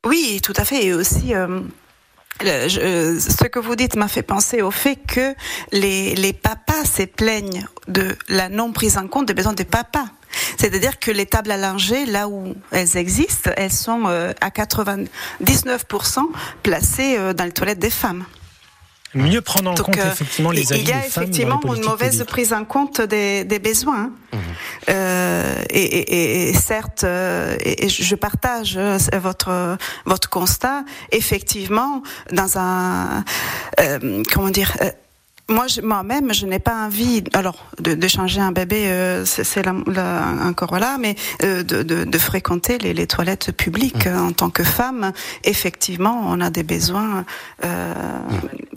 Oui, 0.06 0.40
tout 0.42 0.54
à 0.56 0.64
fait. 0.66 0.86
Et 0.86 0.94
aussi, 0.94 1.34
euh, 1.34 1.62
je- 2.42 2.80
euh, 2.80 3.20
ce 3.20 3.48
que 3.48 3.60
vous 3.60 3.76
dites 3.76 3.96
m'a 3.96 4.08
fait 4.08 4.22
penser 4.24 4.62
au 4.62 4.72
fait 4.72 4.98
que 4.98 5.34
les, 5.72 6.34
papas 6.34 6.86
se 6.86 7.04
plaignent 7.04 7.66
de 7.88 8.16
la 8.28 8.50
non 8.50 8.72
prise 8.74 8.98
en 8.98 9.08
compte 9.08 9.28
des 9.28 9.34
besoins 9.34 9.54
des 9.54 9.66
papas. 9.66 10.06
C'est-à-dire 10.58 11.00
que 11.00 11.12
les 11.12 11.26
tables 11.26 11.52
à 11.52 11.58
langer, 11.58 12.06
là 12.06 12.28
où 12.28 12.56
elles 12.72 12.98
existent, 12.98 13.52
elles 13.56 13.72
sont 13.72 14.04
euh, 14.08 14.34
à 14.42 14.50
99% 14.50 15.08
placées 16.62 17.16
euh, 17.18 17.34
dans 17.34 17.46
les 17.46 17.52
toilettes 17.54 17.80
des 17.80 17.90
femmes. 17.90 18.26
Mieux 19.16 19.42
prendre 19.42 19.72
en 19.72 19.74
Donc, 19.76 19.86
compte 19.86 19.98
euh, 19.98 20.12
effectivement 20.12 20.52
les 20.52 20.72
avis 20.74 20.82
il 20.82 20.90
y 20.90 20.92
a 20.92 20.96
des 20.96 21.02
femmes 21.10 21.24
dans 21.26 21.32
les 21.32 21.36
effectivement 21.38 21.60
une 21.76 21.84
mauvaise 21.86 22.12
publiques. 22.12 22.30
prise 22.30 22.54
en 22.54 22.66
compte 22.66 23.02
des, 23.02 23.44
des 23.46 23.60
besoins. 23.60 24.12
hein. 24.34 24.38
Euh, 24.90 25.56
et, 25.70 25.82
et- 25.84 26.50
et 26.50 26.54
certes, 26.54 27.04
euh, 27.04 27.56
et, 27.62 27.88
je 27.90 28.16
partage 28.16 28.76
euh, 28.78 28.98
votre 29.14 29.78
votre 30.06 30.30
constat. 30.30 30.84
Effectivement, 31.12 32.04
dans 32.32 32.58
un 32.58 33.24
euh, 33.80 34.22
comment 34.32 34.50
dire. 34.50 34.76
Moi, 35.48 35.66
moi-même, 35.84 36.34
je 36.34 36.46
n'ai 36.48 36.58
pas 36.60 36.86
envie, 36.86 37.24
alors, 37.34 37.66
de, 37.80 37.94
de 37.94 38.08
changer 38.08 38.42
un 38.42 38.52
bébé, 38.52 38.88
euh, 38.88 39.26
c'est 39.26 39.68
encore 39.68 40.70
voilà, 40.70 40.98
mais 41.00 41.16
euh, 41.44 41.62
de, 41.64 41.84
de, 41.84 42.04
de 42.04 42.18
fréquenter 42.18 42.78
les, 42.80 42.94
les 42.94 43.06
toilettes 43.08 43.52
publiques 43.52 44.08
euh, 44.08 44.18
en 44.18 44.32
tant 44.32 44.50
que 44.50 44.64
femme. 44.64 45.12
Effectivement, 45.44 46.24
on 46.26 46.42
a 46.42 46.50
des 46.50 46.64
besoins 46.64 47.26
euh, 47.64 47.94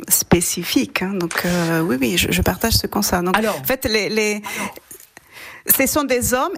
spécifiques. 0.09 1.03
hein. 1.03 1.13
donc, 1.15 1.43
oui, 1.85 1.97
oui, 2.01 2.19
je, 2.19 2.31
je 2.33 2.43
partage 2.43 2.75
ce 2.75 2.87
constat. 2.87 3.23
Donc, 3.23 3.37
Alors- 3.37 3.59
en 3.59 3.65
fait, 3.65 3.87
les, 3.87 4.09
les, 4.09 4.43
ce 5.67 5.87
sont 5.87 6.05
des 6.05 6.35
hommes 6.35 6.53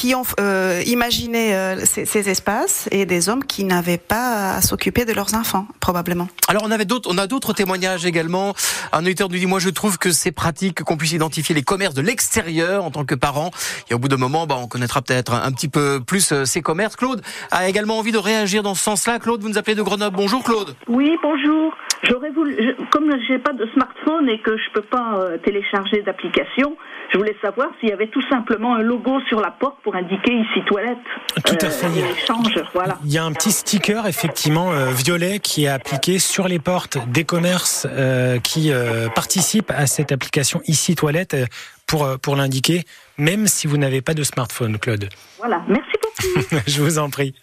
qui 0.00 0.14
ont 0.14 0.22
euh, 0.40 0.82
imaginé 0.86 1.54
euh, 1.54 1.84
ces, 1.84 2.06
ces 2.06 2.30
espaces 2.30 2.88
et 2.90 3.04
des 3.04 3.28
hommes 3.28 3.44
qui 3.44 3.64
n'avaient 3.64 3.98
pas 3.98 4.54
à 4.54 4.62
s'occuper 4.62 5.04
de 5.04 5.12
leurs 5.12 5.34
enfants, 5.34 5.66
probablement. 5.78 6.26
Alors 6.48 6.62
on 6.64 6.70
avait 6.70 6.86
d'autres, 6.86 7.10
on 7.12 7.18
a 7.18 7.26
d'autres 7.26 7.52
témoignages 7.52 8.06
également. 8.06 8.54
Un 8.92 9.00
auditeur 9.00 9.28
nous 9.28 9.36
dit 9.36 9.44
moi 9.44 9.58
je 9.58 9.68
trouve 9.68 9.98
que 9.98 10.10
c'est 10.10 10.32
pratique 10.32 10.82
qu'on 10.84 10.96
puisse 10.96 11.12
identifier 11.12 11.54
les 11.54 11.60
commerces 11.60 11.92
de 11.92 12.00
l'extérieur 12.00 12.82
en 12.82 12.90
tant 12.90 13.04
que 13.04 13.14
parent. 13.14 13.50
Et 13.90 13.94
au 13.94 13.98
bout 13.98 14.08
d'un 14.08 14.16
moment, 14.16 14.46
bah, 14.46 14.56
on 14.58 14.68
connaîtra 14.68 15.02
peut-être 15.02 15.34
un, 15.34 15.42
un 15.42 15.52
petit 15.52 15.68
peu 15.68 16.00
plus 16.00 16.32
euh, 16.32 16.46
ces 16.46 16.62
commerces. 16.62 16.96
Claude 16.96 17.20
a 17.50 17.68
également 17.68 17.98
envie 17.98 18.12
de 18.12 18.16
réagir 18.16 18.62
dans 18.62 18.74
ce 18.74 18.82
sens-là. 18.82 19.18
Claude, 19.18 19.42
vous 19.42 19.50
nous 19.50 19.58
appelez 19.58 19.74
de 19.74 19.82
Grenoble. 19.82 20.16
Bonjour 20.16 20.42
Claude. 20.42 20.74
Oui, 20.88 21.10
bonjour. 21.22 21.74
J'aurais 22.02 22.30
voulu, 22.30 22.56
je- 22.58 22.84
comme 22.90 23.10
j'ai 23.28 23.38
pas 23.38 23.52
de 23.52 23.66
smartphone 23.74 24.28
et 24.28 24.38
que 24.40 24.56
je 24.56 24.70
peux 24.72 24.82
pas 24.82 25.18
euh, 25.18 25.36
télécharger 25.38 26.02
d'application, 26.02 26.76
je 27.12 27.18
voulais 27.18 27.36
savoir 27.42 27.68
s'il 27.78 27.90
y 27.90 27.92
avait 27.92 28.06
tout 28.08 28.22
simplement 28.28 28.74
un 28.74 28.82
logo 28.82 29.20
sur 29.28 29.40
la 29.40 29.50
porte 29.50 29.82
pour 29.82 29.94
indiquer 29.94 30.32
ici 30.32 30.62
toilette. 30.66 30.96
Tout 31.44 31.56
à 31.60 31.68
fait. 31.70 31.86
Et 31.98 32.10
échange, 32.22 32.54
voilà. 32.72 32.96
Il 33.04 33.12
y 33.12 33.18
a 33.18 33.24
un 33.24 33.32
petit 33.32 33.52
sticker 33.52 34.06
effectivement 34.06 34.72
euh, 34.72 34.90
violet 34.92 35.40
qui 35.40 35.64
est 35.64 35.68
appliqué 35.68 36.18
sur 36.18 36.48
les 36.48 36.58
portes 36.58 36.96
des 37.08 37.24
commerces 37.24 37.86
euh, 37.90 38.38
qui 38.38 38.72
euh, 38.72 39.08
participent 39.10 39.70
à 39.70 39.86
cette 39.86 40.10
application 40.12 40.60
ici 40.66 40.94
toilette 40.94 41.34
euh, 41.34 41.44
pour 41.86 42.04
euh, 42.04 42.16
pour 42.16 42.34
l'indiquer, 42.36 42.84
même 43.18 43.46
si 43.46 43.66
vous 43.66 43.76
n'avez 43.76 44.00
pas 44.00 44.14
de 44.14 44.22
smartphone, 44.22 44.78
Claude. 44.78 45.08
Voilà. 45.38 45.62
Merci. 45.68 45.90
Je 46.66 46.82
vous 46.82 46.98
en 46.98 47.10
prie. 47.10 47.34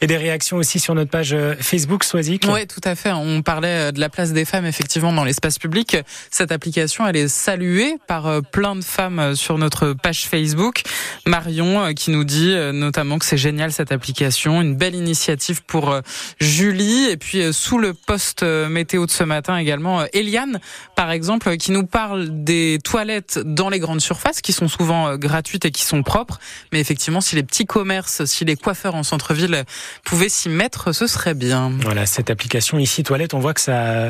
Et 0.00 0.06
des 0.06 0.16
réactions 0.16 0.56
aussi 0.56 0.78
sur 0.78 0.94
notre 0.94 1.10
page 1.10 1.32
euh, 1.32 1.54
Facebook, 1.60 2.04
Soisic. 2.04 2.46
Oui, 2.48 2.66
tout 2.66 2.80
à 2.84 2.94
fait. 2.94 3.12
On 3.12 3.42
parlait 3.42 3.88
euh, 3.88 3.92
de 3.92 4.00
la 4.00 4.08
place 4.08 4.32
des 4.32 4.44
femmes 4.44 4.66
effectivement 4.66 5.12
dans 5.12 5.24
l'espace 5.24 5.58
public. 5.58 5.96
Cette 6.30 6.52
application, 6.52 7.06
elle 7.06 7.16
est 7.16 7.28
saluée 7.28 7.96
par 8.08 8.26
euh, 8.26 8.40
plein 8.40 8.76
de 8.76 8.84
femmes 8.84 9.34
sur 9.34 9.58
notre 9.58 9.92
page 9.92 10.26
Facebook. 10.26 10.82
Marion 11.26 11.94
qui 11.94 12.10
nous 12.10 12.24
dit 12.24 12.54
notamment 12.72 13.18
que 13.18 13.24
c'est 13.24 13.36
génial 13.36 13.72
cette 13.72 13.92
application, 13.92 14.60
une 14.60 14.74
belle 14.74 14.94
initiative 14.94 15.62
pour 15.64 16.00
Julie. 16.40 17.08
Et 17.10 17.16
puis 17.16 17.52
sous 17.52 17.78
le 17.78 17.94
post 17.94 18.42
euh, 18.42 18.68
météo 18.68 19.06
de 19.06 19.10
ce 19.10 19.24
matin 19.24 19.56
également, 19.56 20.04
Eliane 20.12 20.60
par 20.96 21.10
exemple, 21.10 21.56
qui 21.56 21.72
nous 21.72 21.86
parle 21.86 22.44
des 22.44 22.78
toilettes 22.82 23.38
dans 23.38 23.68
les 23.68 23.78
grandes 23.78 24.00
surfaces 24.00 24.40
qui 24.40 24.52
sont 24.52 24.68
souvent 24.68 25.16
gratuites 25.16 25.64
et 25.64 25.70
qui 25.70 25.84
sont 25.84 26.02
propres. 26.02 26.38
Mais 26.72 26.80
effectivement, 26.80 27.20
si 27.20 27.36
les 27.36 27.42
petits 27.42 27.66
commerces, 27.66 27.91
si 28.00 28.44
les 28.44 28.56
coiffeurs 28.56 28.94
en 28.94 29.02
centre-ville 29.02 29.64
pouvaient 30.04 30.28
s'y 30.28 30.48
mettre, 30.48 30.92
ce 30.92 31.06
serait 31.06 31.34
bien. 31.34 31.72
Voilà, 31.82 32.06
cette 32.06 32.30
application 32.30 32.78
ici 32.78 33.02
toilette, 33.02 33.34
on 33.34 33.38
voit 33.40 33.54
que 33.54 33.60
ça, 33.60 34.08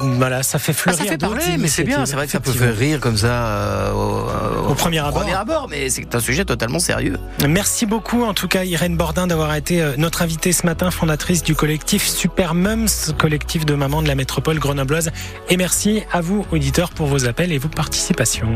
voilà, 0.00 0.42
ça 0.42 0.58
fait 0.58 0.72
Ah, 0.72 0.74
fleurir. 0.74 1.04
ça 1.04 1.10
fait 1.10 1.18
parler, 1.18 1.56
mais 1.58 1.68
c'est 1.68 1.84
bien. 1.84 2.06
C'est 2.06 2.14
vrai 2.16 2.26
que 2.26 2.32
ça 2.32 2.40
peut 2.40 2.52
faire 2.52 2.76
rire 2.76 3.00
comme 3.00 3.16
ça 3.16 3.46
euh, 3.46 3.92
au, 3.92 4.70
Au 4.70 4.74
premier 4.74 4.98
abord. 4.98 5.22
Premier 5.22 5.34
abord, 5.34 5.68
mais 5.68 5.88
c'est 5.90 6.14
un 6.14 6.20
sujet 6.20 6.44
totalement 6.44 6.78
sérieux. 6.78 7.18
Merci 7.48 7.86
beaucoup, 7.86 8.24
en 8.24 8.34
tout 8.34 8.48
cas, 8.48 8.64
Irène 8.64 8.96
Bordin, 8.96 9.26
d'avoir 9.26 9.54
été 9.54 9.80
euh, 9.82 9.94
notre 9.96 10.22
invitée 10.22 10.52
ce 10.52 10.66
matin, 10.66 10.90
fondatrice 10.90 11.42
du 11.42 11.54
collectif 11.54 12.06
Super 12.06 12.54
Mums, 12.54 13.12
collectif 13.18 13.64
de 13.64 13.74
mamans 13.74 14.02
de 14.02 14.08
la 14.08 14.14
métropole 14.14 14.58
grenobloise. 14.58 15.10
Et 15.48 15.56
merci 15.56 16.02
à 16.12 16.20
vous, 16.20 16.46
auditeurs, 16.52 16.90
pour 16.90 17.06
vos 17.06 17.26
appels 17.26 17.52
et 17.52 17.58
vos 17.58 17.68
participations. 17.68 18.54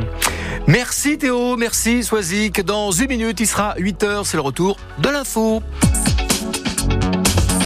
Merci 0.67 1.17
Théo, 1.17 1.57
merci 1.57 2.05
Soisic. 2.05 2.61
Dans 2.63 2.91
une 2.91 3.09
minute, 3.09 3.41
il 3.41 3.47
sera 3.47 3.75
8 3.79 4.03
heures, 4.05 4.27
c'est 4.27 4.37
le 4.37 4.43
retour 4.43 4.68
de 4.99 5.11
l'info. 5.11 5.63